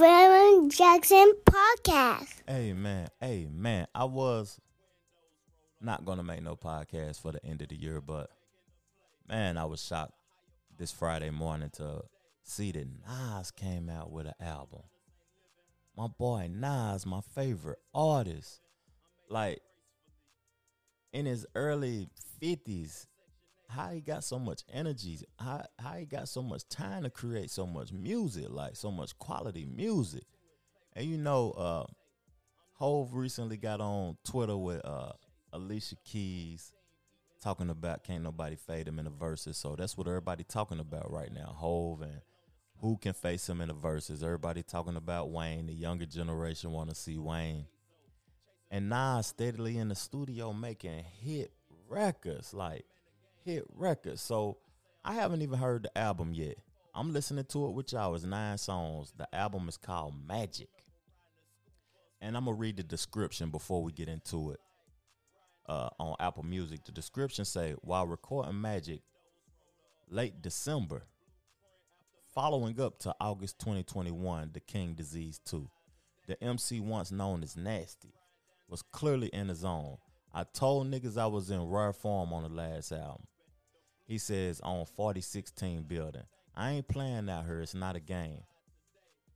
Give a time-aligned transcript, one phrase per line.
[0.00, 2.32] Trevor Jackson podcast.
[2.48, 4.58] Hey man, hey man, I was
[5.78, 8.30] not gonna make no podcast for the end of the year, but
[9.28, 10.14] man, I was shocked
[10.78, 12.04] this Friday morning to
[12.44, 14.84] see that Nas came out with an album.
[15.94, 18.62] My boy Nas, my favorite artist,
[19.28, 19.60] like
[21.12, 22.08] in his early
[22.40, 23.06] fifties,
[23.70, 27.50] how he got so much energy, how how he got so much time to create
[27.50, 30.24] so much music, like so much quality music.
[30.94, 31.84] And you know, uh
[32.74, 35.12] Hove recently got on Twitter with uh
[35.52, 36.72] Alicia Keys
[37.42, 39.56] talking about can't nobody fade him in the Verzuz.
[39.56, 41.54] So that's what everybody talking about right now.
[41.56, 42.20] Hove and
[42.80, 44.22] who can face him in the Verzuz.
[44.22, 45.66] Everybody talking about Wayne.
[45.66, 47.66] The younger generation want to see Wayne.
[48.70, 51.52] And Nas steadily in the studio making hit
[51.88, 52.84] records, like
[53.44, 54.20] hit records.
[54.20, 54.58] So
[55.04, 56.56] I haven't even heard the album yet.
[56.94, 58.14] I'm listening to it with y'all.
[58.14, 59.12] It's nine songs.
[59.16, 60.68] The album is called Magic.
[62.20, 64.60] And I'm gonna read the description before we get into it.
[65.66, 69.02] Uh, on Apple Music, the description say while recording Magic
[70.08, 71.04] late December,
[72.34, 75.68] following up to August 2021, The King Disease 2.
[76.26, 78.14] The MC once known as Nasty
[78.68, 79.98] was clearly in the zone.
[80.32, 83.26] I told niggas I was in rare form on the last album.
[84.10, 86.24] He says on 4016 building.
[86.56, 88.42] I ain't playing out here, it's not a game.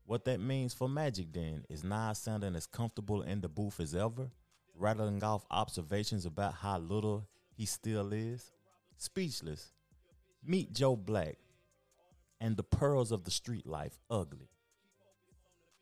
[0.05, 3.95] What that means for Magic then is Nas sounding as comfortable in the booth as
[3.95, 4.33] ever,
[4.77, 7.25] rattling off observations about how little
[7.57, 8.51] he still is.
[8.97, 9.71] Speechless.
[10.45, 11.37] Meet Joe Black
[12.41, 14.49] and the pearls of the street life ugly.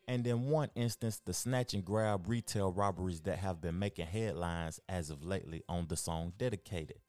[0.07, 4.79] And in one instance, the snatch and grab retail robberies that have been making headlines
[4.87, 6.99] as of lately on the song Dedicated.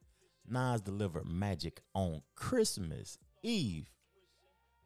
[0.49, 3.91] Nas delivered Magic on Christmas Eve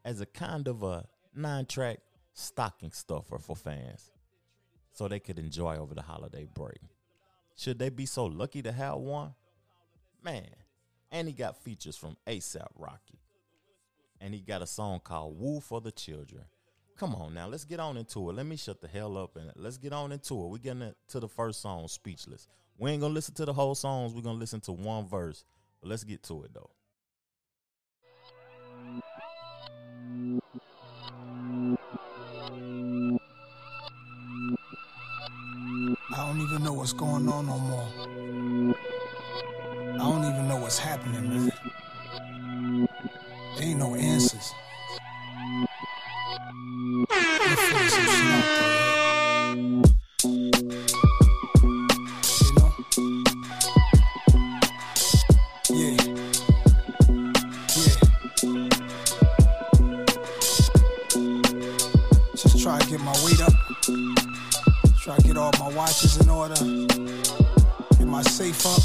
[0.04, 1.98] as a kind of a nine track
[2.32, 4.10] stocking stuffer for fans
[4.92, 6.80] so they could enjoy over the holiday break.
[7.56, 9.34] Should they be so lucky to have one?
[10.22, 10.48] Man,
[11.10, 13.20] and he got features from ASAP Rocky.
[14.20, 16.44] And he got a song called Wu for the Children.
[16.98, 18.32] Come on now, let's get on into it.
[18.32, 20.48] Let me shut the hell up and let's get on into it.
[20.48, 22.48] We're getting to the first song, Speechless.
[22.76, 25.44] We ain't gonna listen to the whole songs, we're gonna listen to one verse.
[25.80, 26.70] But let's get to it though.
[36.10, 37.88] I don't even know what's going on no more.
[39.94, 42.88] I don't even know what's happening, man.
[43.56, 44.37] There ain't no answers.
[65.88, 66.54] Watches in order.
[67.96, 68.82] Get my safe up.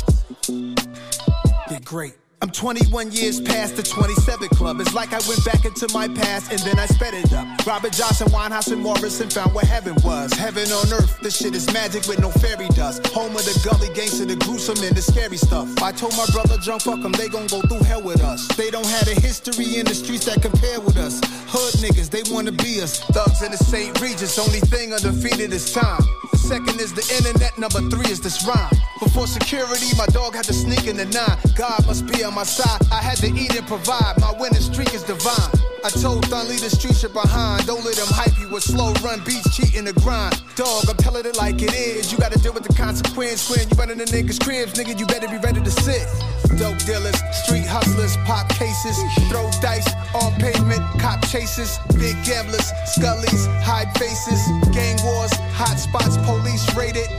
[1.70, 2.14] Get great.
[2.42, 4.80] I'm 21 years past the 27 club.
[4.80, 7.46] It's like I went back into my past and then I sped it up.
[7.66, 10.32] Robert Johnson, Winehouse, and Morrison found what heaven was.
[10.34, 13.06] Heaven on earth, this shit is magic with no fairy dust.
[13.08, 15.68] Home of the gully gangster, the gruesome and the scary stuff.
[15.82, 18.48] I told my brother, drunk, fuck them, they gon' go through hell with us.
[18.56, 21.20] They don't have a history in the streets that compare with us.
[21.54, 22.98] Hood niggas, they wanna be us.
[23.14, 23.94] Thugs in the St.
[24.02, 26.02] Regis, only thing undefeated is time.
[26.34, 28.74] Second is the internet, number three is this rhyme.
[28.98, 31.38] Before security, my dog had to sneak in the nine.
[31.54, 32.82] God must be on my side.
[32.92, 34.18] I had to eat and provide.
[34.18, 35.54] My winning streak is divine.
[35.86, 37.68] I told Thun, leave the street shit behind.
[37.68, 40.42] Don't let them hype you with slow run beats, cheating the grind.
[40.56, 42.12] Dog, I'm telling it like it is.
[42.12, 44.98] You gotta deal with the consequence when you running the niggas' cribs, nigga.
[44.98, 46.10] You better be ready to sit.
[46.58, 48.98] Dope dealers, street hustlers, pop cases,
[49.30, 54.42] throw dice on pavement, cop chases, big gamblers, scullies, hide faces,
[54.72, 57.10] gang wars, hot spots, police raided,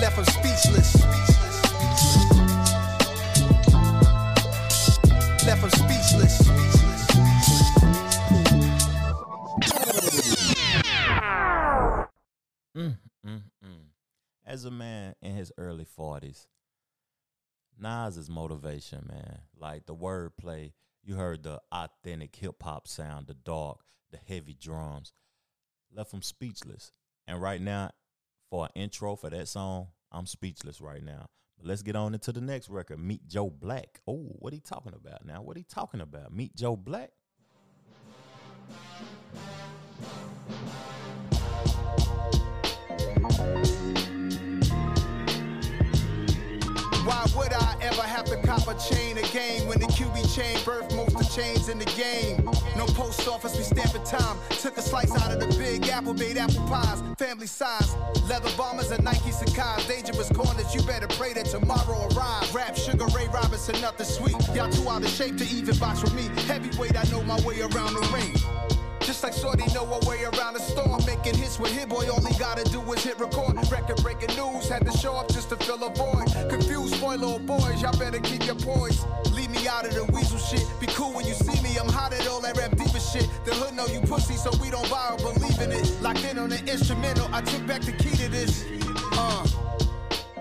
[0.00, 0.94] left them speechless.
[5.46, 6.42] Left them speechless.
[12.76, 13.86] Mm, mm, mm.
[14.44, 16.46] As a man in his early 40s,
[17.78, 19.40] Nas is motivation, man.
[19.58, 23.80] Like the wordplay, you heard the authentic hip hop sound, the dark,
[24.10, 25.12] the heavy drums,
[25.94, 26.92] left him speechless.
[27.26, 27.90] And right now,
[28.48, 31.26] for an intro for that song, I'm speechless right now.
[31.58, 34.00] But let's get on into the next record, Meet Joe Black.
[34.06, 35.42] Oh, what he talking about now?
[35.42, 36.32] What he talking about?
[36.32, 37.10] Meet Joe Black?
[47.34, 51.16] Would I ever have to cop a chain again when the QB chain birthed most
[51.16, 52.44] of chains in the game?
[52.76, 54.36] No post office, we stamping time.
[54.50, 57.96] Took a slice out of the big apple made apple pies, family size.
[58.28, 59.86] Leather bombers and Nike Sacai's.
[59.86, 62.52] Dangerous corners, you better pray that tomorrow arrives.
[62.54, 64.36] Rap, Sugar Ray Robinson, nothing sweet.
[64.54, 66.28] Y'all too out of shape to even box with me.
[66.44, 68.55] Heavyweight, I know my way around the ring.
[69.06, 71.00] Just like Shorty know her way around the storm.
[71.06, 73.54] Making hits with Hit Boy, all he gotta do is hit record.
[73.70, 76.26] Record breaking news, had to show up just to fill a void.
[76.50, 79.06] Confused, spoil little boys, y'all better keep your poise.
[79.30, 80.66] Leave me out of the weasel shit.
[80.80, 83.30] Be cool when you see me, I'm hot at all that rap diva shit.
[83.44, 85.86] The hood know you pussy, so we don't buy or believe in it.
[86.02, 88.64] Locked in on the instrumental, I took back the key to this.
[89.12, 89.46] Uh,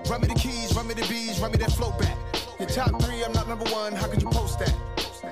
[0.09, 2.17] run me the keys, run me the bees, run me that float back.
[2.57, 4.73] Your top three, I'm not number one, how could you post that?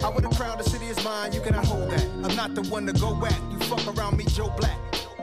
[0.03, 2.03] I would have crowned the city is mine, you cannot hold that.
[2.23, 3.41] I'm not the one to go at.
[3.51, 4.77] You fuck around me, Joe Black.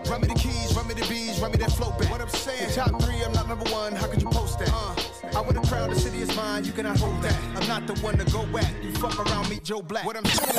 [0.09, 2.11] Run me the keys, run me the bees, run me that float back.
[2.11, 4.71] What I'm saying, top three, I'm not number one, how could you post that?
[4.73, 4.95] Uh,
[5.39, 7.39] I would have crowned the city is mine, you cannot hold that.
[7.57, 8.83] I'm not the one to go at.
[8.83, 10.07] You fuck around me, Joe Black.
[10.07, 10.51] What I'm saying.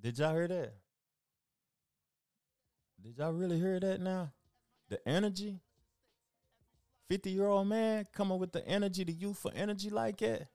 [0.00, 0.74] Did y'all hear that?
[3.02, 4.32] Did y'all really hear that now?
[4.88, 5.60] The energy?
[7.08, 10.48] 50 year old man coming with the energy, the youth for energy like that.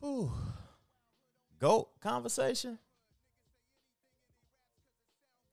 [0.00, 0.32] Whew.
[1.58, 2.78] Goat conversation.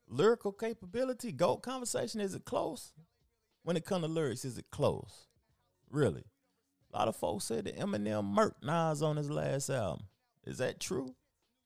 [0.08, 2.22] Lyrical capability, goat conversation.
[2.22, 2.94] Is it close?
[3.64, 5.28] When it comes to lyrics, is it close?
[5.90, 6.24] Really?
[6.92, 10.06] A lot of folks said that Eminem murked Nas on his last album.
[10.44, 11.14] Is that true?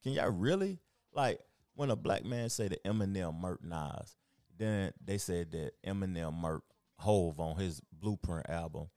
[0.03, 0.79] Can y'all really
[1.13, 1.39] like
[1.75, 4.17] when a black man say that Eminem murked Nas,
[4.57, 6.61] then they said that Eminem murked
[6.99, 8.87] Hove on his Blueprint album.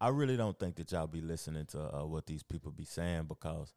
[0.00, 3.24] I really don't think that y'all be listening to uh, what these people be saying
[3.28, 3.74] because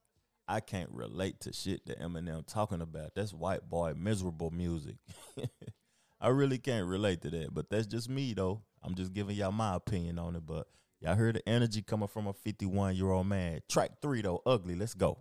[0.47, 3.15] I can't relate to shit that Eminem talking about.
[3.15, 4.95] That's white boy miserable music.
[6.21, 8.61] I really can't relate to that, but that's just me though.
[8.81, 10.45] I'm just giving y'all my opinion on it.
[10.45, 10.67] But
[11.01, 13.59] y'all heard the energy coming from a 51 year old man.
[13.69, 14.75] Track three though, ugly.
[14.75, 15.19] Let's go.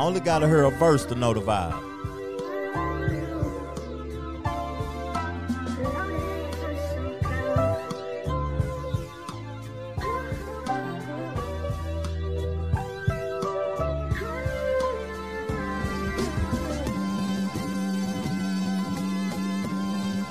[0.00, 1.78] I only gotta hear a verse to know the vibe.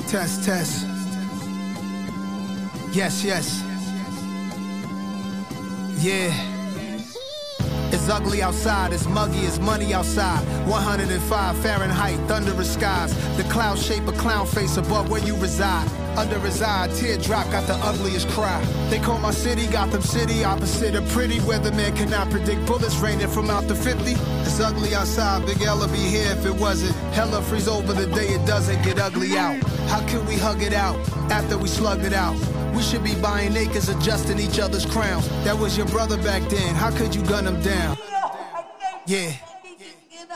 [0.10, 0.88] Test, test.
[2.92, 3.63] Yes, yes.
[6.04, 6.49] Yeah.
[8.10, 10.44] Ugly outside, it's muggy, it's money outside.
[10.68, 13.14] 105 Fahrenheit, thunderous skies.
[13.38, 15.88] The cloud shape a clown face above where you reside.
[16.18, 18.64] Under his eye, teardrop got the ugliest cry.
[18.90, 21.40] They call my city Gotham City, opposite of pretty.
[21.40, 24.12] Weatherman cannot predict bullets raining from out the 50.
[24.42, 26.96] It's ugly outside, Big L would be here if it wasn't.
[27.14, 29.62] Hella freeze over the day it doesn't get ugly out.
[29.88, 30.98] How can we hug it out
[31.32, 32.36] after we slugged it out?
[32.76, 35.28] We should be buying acres, adjusting each other's crowns.
[35.44, 36.76] That was your brother back then.
[36.76, 37.98] How could you gun him down?
[39.06, 39.34] Yeah.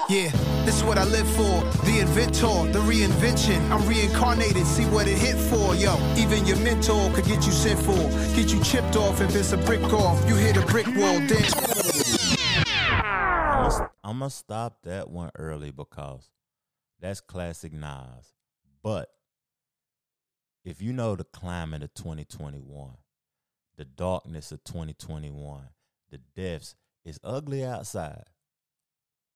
[0.10, 0.32] Yeah,
[0.66, 1.62] this is what I live for.
[1.86, 3.60] The inventor, the reinvention.
[3.70, 5.76] I'm reincarnated, see what it hit for.
[5.76, 7.98] Yo, even your mentor could get you sent for.
[8.36, 10.28] Get you chipped off if it's a brick off.
[10.28, 11.44] You hit a brick wall, then.
[14.04, 16.30] I'm gonna stop that one early because
[17.00, 18.34] that's classic Nas.
[18.82, 19.10] But
[20.64, 22.92] if you know the climate of 2021,
[23.76, 25.64] the darkness of 2021,
[26.10, 28.24] the deaths, it's ugly outside.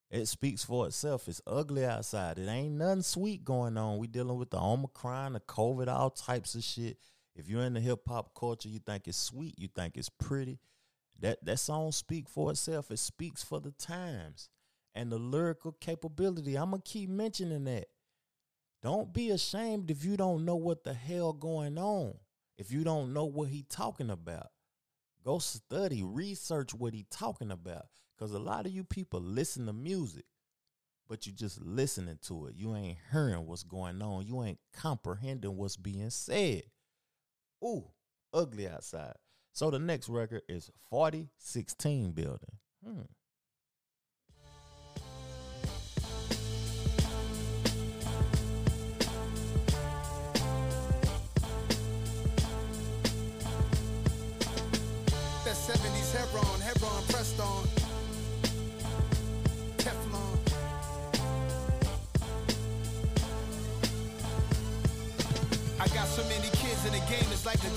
[0.09, 1.27] It speaks for itself.
[1.27, 2.39] It's ugly outside.
[2.39, 3.97] It ain't nothing sweet going on.
[3.97, 6.97] We dealing with the Omicron, the COVID, all types of shit.
[7.35, 10.59] If you're in the hip hop culture, you think it's sweet, you think it's pretty.
[11.19, 12.89] That that song speak for itself.
[12.89, 14.49] It speaks for the times
[14.95, 16.55] and the lyrical capability.
[16.55, 17.87] I'm gonna keep mentioning that.
[18.81, 22.15] Don't be ashamed if you don't know what the hell going on.
[22.57, 24.47] If you don't know what he talking about.
[25.23, 27.87] Go study, research what he talking about.
[28.17, 30.25] Cause a lot of you people listen to music,
[31.07, 32.55] but you just listening to it.
[32.55, 34.25] You ain't hearing what's going on.
[34.25, 36.63] You ain't comprehending what's being said.
[37.63, 37.85] Ooh,
[38.33, 39.13] ugly outside.
[39.53, 42.57] So the next record is 4016 building.
[42.83, 43.01] Hmm.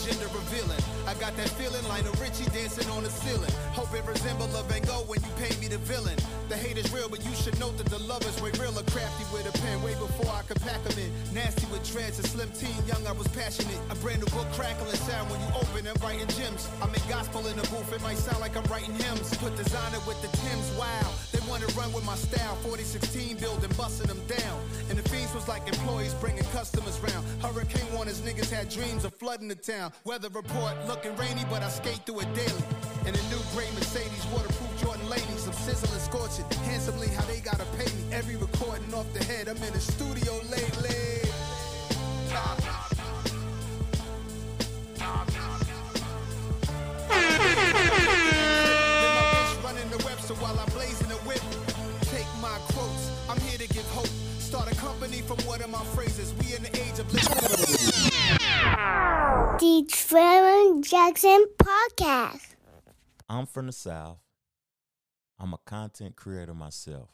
[0.05, 0.81] Gender revealing.
[1.07, 3.53] I got that feeling like a Richie dancing on the ceiling.
[3.73, 6.17] Hope it resemble a Van Gogh when you paint me the villain.
[6.49, 8.83] The hate is real, but you should note that the love is way realer.
[8.91, 11.11] Crafty with a pen, way before I could pack them in.
[11.35, 13.79] Nasty with dreads, a slim teen, young I was passionate.
[13.91, 16.69] A brand new book crackling sound when you open and writing gems.
[16.83, 19.37] I make gospel in the booth, it might sound like I'm writing hymns.
[19.39, 21.20] Put designer with the Tims, wow.
[21.77, 22.57] Run with my style.
[22.63, 24.61] 4016 building, busting them down.
[24.89, 27.25] And the fiends was like employees bringing customers round.
[27.43, 29.93] Hurricane warners, niggas had dreams of flooding the town.
[30.05, 32.65] Weather report looking rainy, but I skate through it daily.
[33.07, 35.47] In a new gray Mercedes, waterproof Jordan ladies.
[35.47, 38.13] I'm sizzling, scorching handsomely how they gotta pay me.
[38.13, 41.10] Every recording off the head, I'm in the studio lately.
[55.01, 56.35] Start company from one of my phrases.
[56.35, 57.11] We in the age of
[59.59, 62.55] The Trevor Jackson Podcast.
[63.27, 64.19] I'm from the South.
[65.39, 67.09] I'm a content creator myself.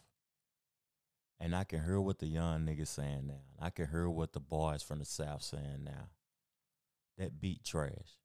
[1.39, 3.43] And I can hear what the young niggas saying now.
[3.57, 6.09] I can hear what the boys from the South saying now.
[7.17, 8.17] That beat trash.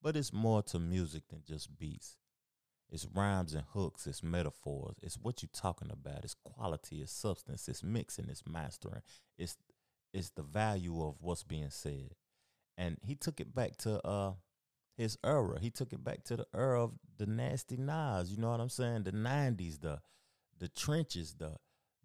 [0.00, 2.16] But it's more to music than just beats.
[2.92, 7.68] It's rhymes and hooks, it's metaphors, it's what you're talking about, it's quality, it's substance,
[7.68, 9.02] it's mixing, it's mastering,
[9.38, 9.56] it's
[10.12, 12.10] it's the value of what's being said.
[12.76, 14.32] And he took it back to uh
[15.00, 15.58] his era.
[15.60, 18.30] He took it back to the era of the nasty Nas.
[18.30, 19.04] You know what I'm saying?
[19.04, 20.00] The '90s, the
[20.58, 21.56] the trenches, the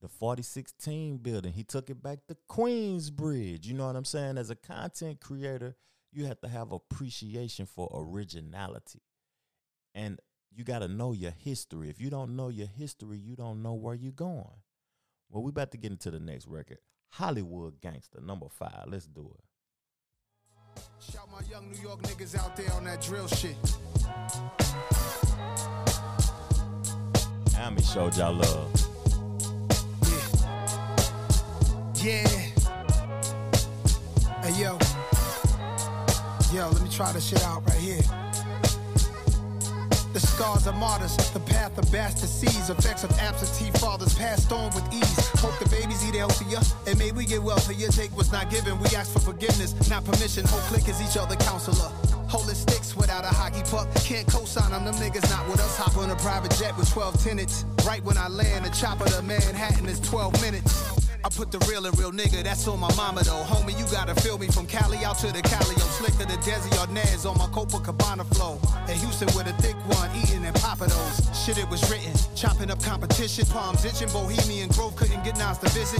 [0.01, 1.53] the 4016 building.
[1.53, 3.65] He took it back to Queensbridge.
[3.65, 4.37] You know what I'm saying?
[4.37, 5.75] As a content creator,
[6.11, 9.01] you have to have appreciation for originality,
[9.93, 10.19] and
[10.55, 11.89] you got to know your history.
[11.89, 14.45] If you don't know your history, you don't know where you're going.
[15.29, 16.77] Well, we about to get into the next record,
[17.09, 18.85] Hollywood Gangster, number five.
[18.87, 19.43] Let's do it.
[20.99, 23.55] Shout my young New York niggas out there on that drill shit.
[27.59, 28.71] Amy showed y'all love.
[32.01, 32.27] Yeah.
[34.43, 34.77] Hey yo.
[36.53, 38.01] Yo, let me try this shit out right here.
[40.15, 44.73] The scars of martyrs, the path of bastard seeds, effects of absentee fathers passed on
[44.73, 45.27] with ease.
[45.41, 47.89] Hope the babies eat healthier, and may we get well for wealthier.
[47.89, 50.47] Take what's not given, we ask for forgiveness, not permission.
[50.47, 51.91] Whole click is each other counselor.
[52.29, 53.93] Holding sticks without a hockey puck.
[54.05, 55.77] Can't co-sign on them niggas, not with us.
[55.79, 57.65] Hop on a private jet with 12 tenants.
[57.85, 60.94] Right when I land, the chopper to Manhattan is 12 minutes.
[61.25, 63.41] I put the real and real nigga, that's on my mama though.
[63.49, 65.81] Homie, you gotta feel me from Cali out to the Calio.
[65.97, 68.61] Slicker the Desi Arnaz on my Copacabana flow.
[68.87, 71.17] In Houston with a thick one, eating and popping those.
[71.33, 72.13] Shit, it was written.
[72.35, 74.09] Chopping up competition, palms itching.
[74.09, 75.99] Bohemian Grove couldn't get Nas to visit.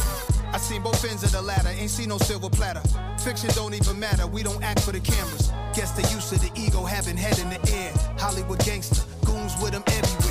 [0.53, 2.83] I seen both ends of the ladder, ain't seen no silver platter.
[3.17, 5.51] Fiction don't even matter, we don't act for the cameras.
[5.73, 7.91] Guess the use of the ego having head in the air.
[8.19, 10.24] Hollywood gangster, goons with them everywhere.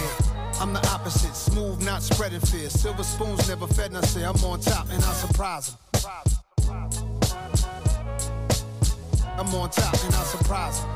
[0.60, 2.70] I'm the opposite, smooth, not spreading fear.
[2.70, 5.78] Silver spoons never fed, and I say I'm on top, and I surprise them.
[9.36, 10.90] I'm on top, and I surprise them.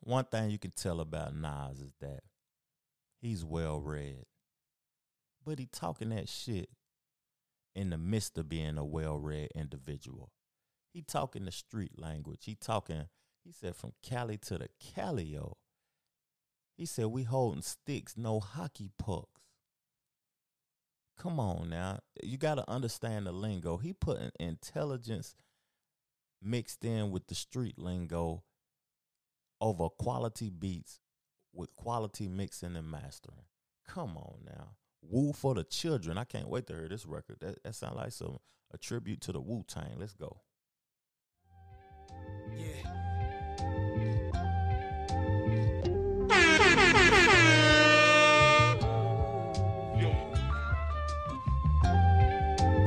[0.00, 2.20] One thing you can tell about Nas is that
[3.20, 4.24] he's well read.
[5.44, 6.70] But he talking that shit
[7.74, 10.30] in the midst of being a well read individual.
[10.92, 12.40] He talking the street language.
[12.44, 13.06] He talking,
[13.44, 15.54] he said from Cali to the Calio.
[16.76, 19.42] He said we holding sticks, no hockey pucks.
[21.18, 21.98] Come on now.
[22.22, 23.76] You gotta understand the lingo.
[23.76, 25.34] He putting intelligence
[26.40, 28.44] mixed in with the street lingo
[29.60, 31.00] over quality beats
[31.52, 33.46] with quality mixing and mastering.
[33.86, 34.76] Come on now.
[35.02, 36.18] Wu for the Children.
[36.18, 37.38] I can't wait to hear this record.
[37.40, 38.38] That, that sounds like some
[38.72, 39.96] a tribute to the Wu Tang.
[39.96, 40.40] Let's go.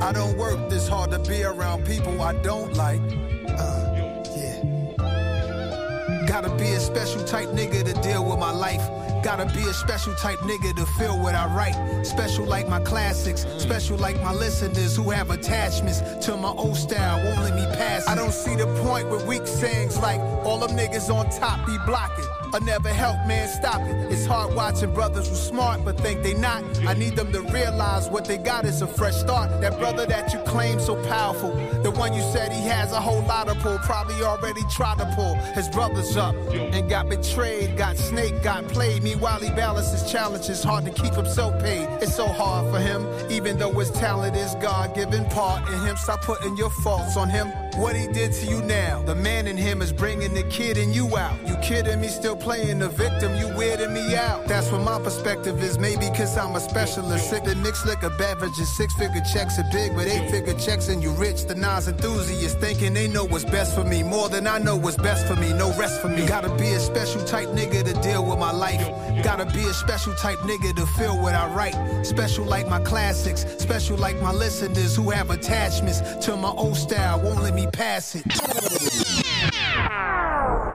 [0.02, 3.00] I don't work this hard to be around people I don't like.
[3.48, 6.24] Uh, yeah.
[6.26, 9.01] Gotta be a special type nigga to deal with my life.
[9.22, 12.04] Gotta be a special type nigga to feel what I write.
[12.04, 13.60] Special like my classics, mm.
[13.60, 18.02] special like my listeners who have attachments to my old style, won't let me pass.
[18.02, 18.10] it.
[18.10, 21.76] I don't see the point with weak sayings like all them niggas on top be
[21.86, 22.31] blocking.
[22.52, 24.12] Or never help, man, stop it.
[24.12, 26.62] It's hard watching brothers who smart but think they not.
[26.86, 29.60] I need them to realize what they got is a fresh start.
[29.60, 33.22] That brother that you claim so powerful, the one you said he has a whole
[33.22, 37.96] lot of pull, probably already tried to pull his brothers up and got betrayed, got
[37.96, 39.02] snake, got played.
[39.02, 41.88] Meanwhile, he balances challenges, hard to keep himself paid.
[42.02, 45.96] It's so hard for him, even though his talent is God given part in him.
[45.96, 47.52] Stop putting your faults on him.
[47.76, 50.92] What he did to you now, the man in him is bringing the kid in
[50.92, 51.34] you out.
[51.48, 54.46] You kidding me, still playing the victim, you weirding me out.
[54.46, 57.32] That's what my perspective is, maybe cause I'm a specialist.
[57.32, 61.12] Of mixed liquor beverages, six figure checks are big, but eight figure checks and you
[61.12, 61.44] rich.
[61.44, 64.98] The Nas enthusiasts thinking they know what's best for me, more than I know what's
[64.98, 65.52] best for me.
[65.54, 66.26] No rest for me.
[66.26, 68.86] Gotta be a special type nigga to deal with my life.
[69.24, 72.04] Gotta be a special type nigga to feel what I write.
[72.04, 77.20] Special like my classics, special like my listeners who have attachments to my old style,
[77.20, 78.24] won't let me pass it.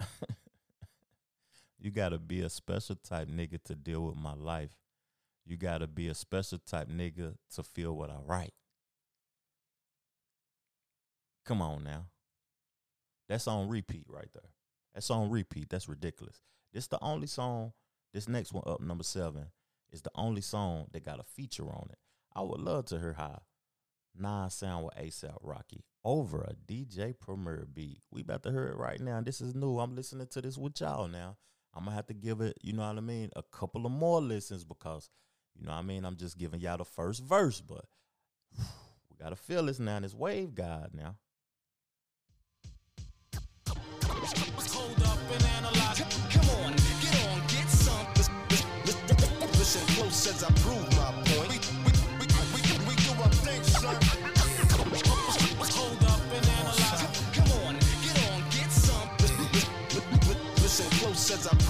[1.79, 4.75] you gotta be a special type nigga to deal with my life.
[5.45, 8.53] You gotta be a special type nigga to feel what I write.
[11.45, 12.07] Come on now.
[13.29, 14.51] That's on repeat right there.
[14.93, 15.69] That's on repeat.
[15.69, 16.41] That's ridiculous.
[16.73, 17.73] This the only song,
[18.13, 19.47] this next one up, number seven,
[19.91, 21.97] is the only song that got a feature on it.
[22.35, 23.41] I would love to hear how
[24.19, 27.99] Nas sound with ASAP Rocky over a DJ Premier beat.
[28.11, 29.21] We about to hear it right now.
[29.21, 29.79] This is new.
[29.79, 31.37] I'm listening to this with y'all now.
[31.75, 34.21] I'm gonna have to give it, you know what I mean, a couple of more
[34.21, 35.09] listens because,
[35.55, 37.85] you know what I mean, I'm just giving y'all the first verse, but
[38.57, 39.99] we gotta feel this now.
[39.99, 41.17] This wave god now.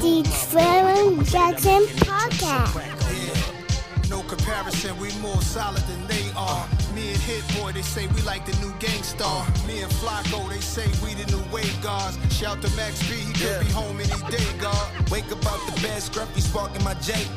[0.08, 2.80] The prove Trevor Jackson Podcast.
[3.12, 4.10] Yeah.
[4.10, 6.66] No comparison, we more solid than they are.
[6.96, 9.46] Me and Hit Boy, they say we like the new Gang Starr.
[9.68, 12.18] Me and Flacko, they say we the new Wave Gods.
[12.34, 15.12] Shout to Max B, he could be home any day, God.
[15.12, 17.28] Wake up out the bed, scruffy sparking my J.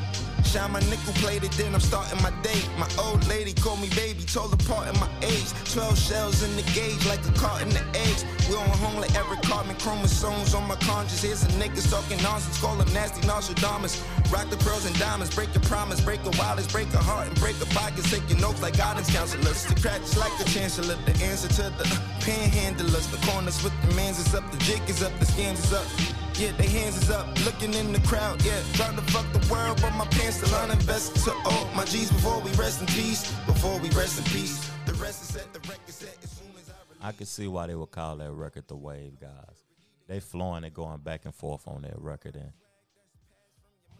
[0.44, 2.60] Shine my nickel plated, then I'm starting my day.
[2.78, 5.50] My old lady called me baby, told apart in my age.
[5.72, 8.24] 12 shells in the gauge, like a cart in the eggs.
[8.48, 11.22] We on home like every carbon chromosomes on my conscience.
[11.22, 14.02] Here's a niggas talking nonsense, call them nasty Nostradamus.
[14.32, 17.38] Rock the pearls and diamonds, break your promise, break a wildest, break a heart and
[17.38, 18.04] break a pocket.
[18.04, 19.64] Take your notes like guidance counselors.
[19.66, 21.84] The cracks like the chancellor, the answer to the
[22.20, 23.10] panhandlers.
[23.10, 26.19] The corners with the mans is up, the jig is up, the scams is up.
[26.40, 28.42] Yeah, they hands is up, looking in the crowd.
[28.42, 31.22] Yeah, trying to fuck the world, but my pants still uninvested.
[31.24, 33.30] To all oh, my G's before we rest in peace.
[33.44, 34.66] Before we rest in peace.
[34.86, 36.70] The rest is set, the record set as soon as
[37.02, 39.64] I I can see why they would call that record the Wave Guys.
[40.08, 42.52] They flowing and going back and forth on that record, and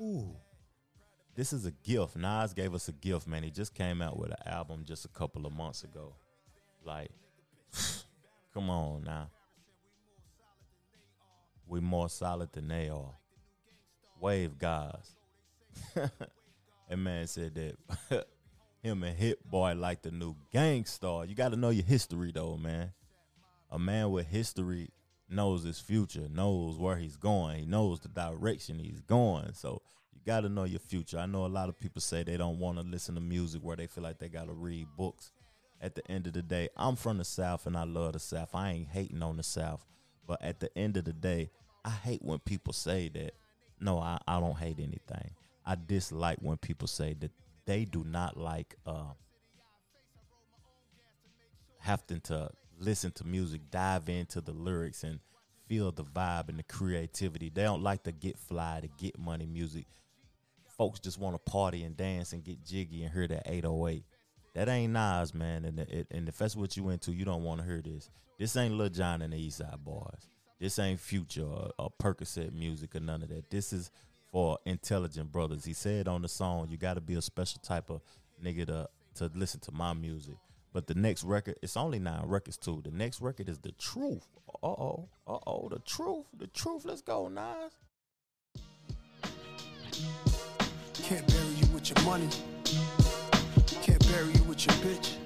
[0.01, 0.35] ooh,
[1.35, 2.17] this is a gift.
[2.17, 3.43] Nas gave us a gift, man.
[3.43, 6.15] He just came out with an album just a couple of months ago.
[6.87, 7.11] Like,
[8.55, 9.29] come on now.
[11.71, 13.15] We more solid than they are.
[14.21, 15.15] Wave guys.
[15.95, 18.27] that man said that
[18.83, 21.27] him and Hit Boy like the new Gang Starr.
[21.27, 22.93] You got to know your history though, man.
[23.71, 24.91] A man with history
[25.29, 29.55] knows his future, knows where he's going, he knows the direction he's going.
[29.55, 29.81] So
[30.13, 31.19] you got to know your future.
[31.21, 33.77] I know a lot of people say they don't want to listen to music where
[33.77, 35.31] they feel like they got to read books.
[35.81, 38.51] At the end of the day, I'm from the South and I love the South.
[38.55, 39.87] I ain't hating on the South.
[40.27, 41.51] But at the end of the day,
[41.85, 43.33] I hate when people say that.
[43.81, 45.31] No, I, I don't hate anything.
[45.65, 47.31] I dislike when people say that
[47.65, 49.13] they do not like uh,
[51.79, 55.21] having to listen to music, dive into the lyrics, and
[55.67, 57.49] feel the vibe and the creativity.
[57.49, 59.87] They don't like to get fly, to get money music.
[60.77, 64.05] Folks just want to party and dance and get jiggy and hear that 808.
[64.55, 65.65] That ain't Nas, man.
[65.65, 68.11] And, it, and if that's what you into, you don't want to hear this.
[68.39, 70.29] This ain't Lil Jon and the East Side Boys.
[70.59, 73.51] This ain't Future or, or Percocet music or none of that.
[73.51, 73.91] This is
[74.31, 75.65] for intelligent brothers.
[75.65, 78.01] He said on the song, you got to be a special type of
[78.43, 80.37] nigga to, to listen to my music.
[80.73, 82.81] But the next record, it's only nine records too.
[82.85, 84.27] The next record is the truth.
[84.63, 86.85] Uh oh, uh oh, the truth, the truth.
[86.85, 87.73] Let's go, Nas.
[91.03, 92.29] Can't bury you with your money.
[94.61, 95.17] You bitch.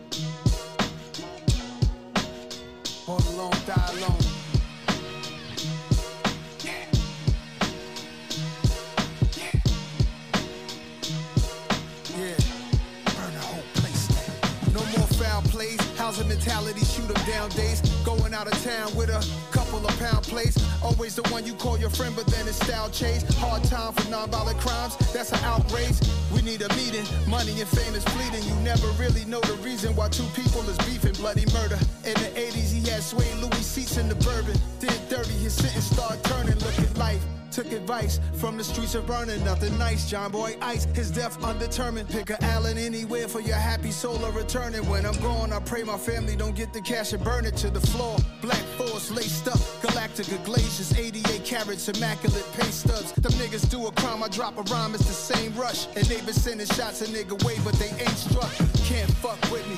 [3.05, 4.44] Born alone, die alone.
[16.19, 16.85] The mentality?
[16.85, 17.81] Shoot 'em down days.
[18.05, 20.57] Going out of town with a couple of pound plates.
[20.83, 23.23] Always the one you call your friend, but then it's style chase.
[23.39, 24.97] Hard time for non-violent crimes.
[25.13, 25.99] That's an outrage.
[26.33, 27.07] We need a meeting.
[27.27, 28.45] Money and fame is fleeting.
[28.49, 31.15] You never really know the reason why two people is beefing.
[31.15, 31.79] Bloody murder.
[32.05, 34.57] In the 80s, he had sway Louis seats in the bourbon.
[34.81, 36.59] Did dirty, his sentence started turning.
[36.59, 37.23] Look at life.
[37.55, 39.45] Took advice from the streets of burning.
[39.45, 40.87] Nothing nice, John Boy Ice.
[40.87, 42.09] His death undetermined.
[42.09, 44.85] Pick a Allen anywhere for your happy soul of returning.
[44.89, 47.71] When I'm gone, I pray my family don't get the cash and burn it to
[47.71, 48.17] the floor.
[48.43, 49.59] Black force laced up.
[49.83, 53.13] Galactica glaciers, 88 carats, immaculate pay stubs.
[53.13, 55.87] Them niggas do a crime, I drop a rhyme, it's the same rush.
[55.95, 58.51] And they been sending shots a nigga way, but they ain't struck.
[58.83, 59.77] Can't fuck with me.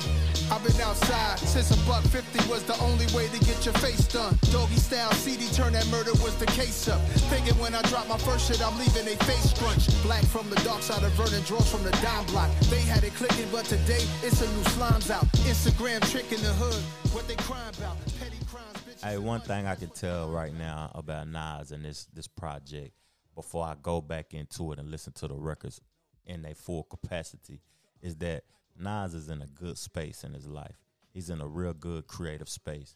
[0.49, 4.07] I've been outside since a buck 50 was the only way to get your face
[4.07, 4.37] done.
[4.51, 7.01] Doggy style CD turn that murder was the case up.
[7.29, 9.87] Thinking when I drop my first shit, I'm leaving they face scrunch.
[10.03, 12.49] Black from the dark side of Vernon, draws from the dime block.
[12.69, 15.25] They had it clicking, but today it's a new slimes out.
[15.47, 16.81] Instagram trick in the hood.
[17.13, 17.97] What they crying about?
[18.19, 19.03] Petty crimes, bitches.
[19.03, 22.93] Hey, one thing I can tell right now about Nas and this this project
[23.35, 25.81] before I go back into it and listen to the records
[26.25, 27.61] in their full capacity
[28.01, 28.43] is that
[28.79, 30.77] Nas is in a good space in his life.
[31.13, 32.95] He's in a real good creative space.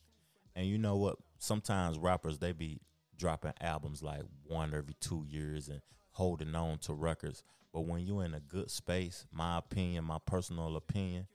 [0.56, 1.18] And you know what?
[1.40, 2.80] Sometimes rappers they be
[3.22, 5.82] dropping albums like one every two years and
[6.14, 7.44] holding on to records.
[7.72, 11.28] But when you're in a good space, my opinion, my personal opinion,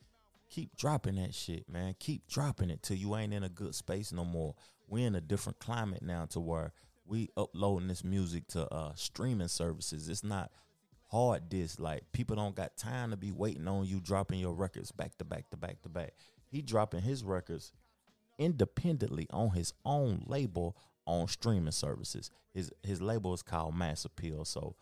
[0.50, 1.94] keep dropping that shit, man.
[2.00, 4.56] Keep dropping it till you ain't in a good space no more.
[4.88, 6.72] We're in a different climate now to where
[7.06, 10.08] we uploading this music to uh streaming services.
[10.08, 10.50] It's not
[11.06, 11.78] hard disk.
[11.78, 15.24] Like people don't got time to be waiting on you dropping your records back to
[15.24, 16.14] back to back to back.
[16.48, 17.72] He dropping his records
[18.38, 22.30] independently on his own label on streaming services.
[22.52, 24.44] His his label is called Mass Appeal.
[24.44, 24.74] So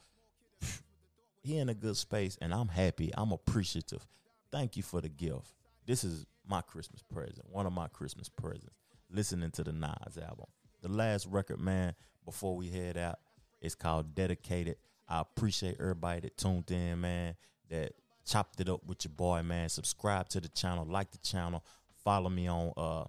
[1.42, 3.12] he in a good space and I'm happy.
[3.16, 4.06] I'm appreciative.
[4.50, 5.54] Thank you for the gift.
[5.86, 7.50] This is my Christmas present.
[7.50, 8.76] One of my Christmas presents.
[9.10, 10.46] Listening to the Nas album.
[10.82, 13.18] The last record, man, before we head out,
[13.60, 14.76] it's called Dedicated.
[15.08, 17.36] I appreciate everybody that tuned in, man,
[17.70, 17.92] that
[18.26, 19.68] chopped it up with your boy, man.
[19.68, 21.62] Subscribe to the channel, like the channel,
[22.04, 23.04] follow me on uh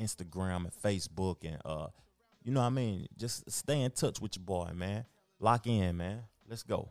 [0.00, 1.88] Instagram and Facebook and uh
[2.48, 3.06] you know what I mean?
[3.14, 5.04] Just stay in touch with your boy, man.
[5.38, 6.22] Lock in, man.
[6.48, 6.88] Let's go.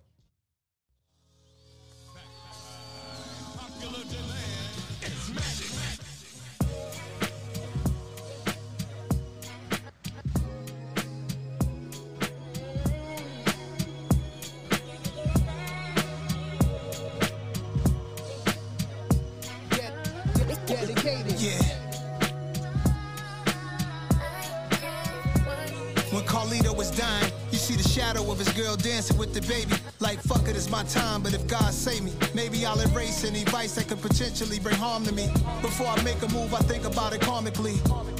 [28.57, 29.75] Girl dancing with the baby.
[29.99, 33.43] Like, fuck it, it's my time, but if God save me, maybe I'll erase any
[33.45, 35.29] vice that could potentially bring harm to me.
[35.61, 37.77] Before I make a move, I think about it karmically.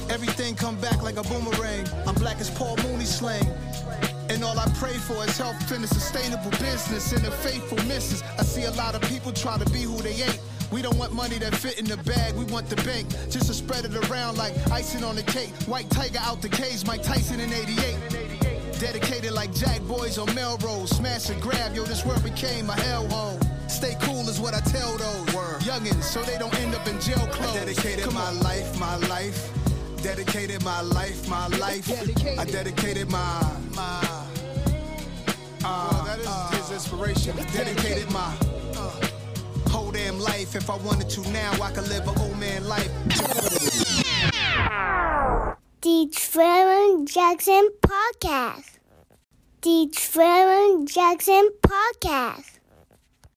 [0.08, 1.86] Everything come back like a boomerang.
[2.06, 3.46] I'm black as Paul Mooney slang.
[4.30, 8.22] And all I pray for is health and a sustainable business and a faithful missus.
[8.38, 10.40] I see a lot of people try to be who they ain't.
[10.70, 13.08] We don't want money that fit in the bag, we want the bank.
[13.28, 15.50] Just to spread it around like icing on the cake.
[15.66, 18.27] White tiger out the cage, Mike Tyson in 88.
[18.78, 20.90] Dedicated like Jack Boys on Melrose.
[20.90, 23.38] Smash and grab, yo, this world became a hellhole.
[23.68, 25.28] Stay cool is what I tell those
[25.68, 27.56] youngins so they don't end up in jail clothes.
[27.56, 28.40] I dedicated Come my on.
[28.40, 29.52] life, my life.
[30.02, 31.90] Dedicated my life, my life.
[32.38, 34.24] I dedicated my, my.
[35.62, 36.18] Well, that
[36.54, 37.36] is his inspiration.
[37.52, 38.32] Dedicated my
[38.76, 38.90] uh,
[39.68, 40.54] whole damn life.
[40.54, 42.90] If I wanted to now, I could live an old man life.
[45.80, 48.80] The Trevor Jackson Podcast.
[49.62, 52.57] The Trevor Jackson Podcast.